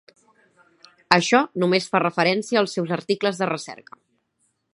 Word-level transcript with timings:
Això 1.17 1.41
només 1.65 1.89
fa 1.93 2.01
referència 2.05 2.61
als 2.65 2.75
seus 2.79 2.95
articles 2.97 3.43
de 3.45 3.51
recerca. 3.53 4.03